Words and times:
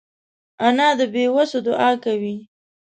انا 0.67 0.87
د 0.97 0.99
بېوسو 1.13 1.59
دعا 1.67 1.91
کوي 2.03 2.35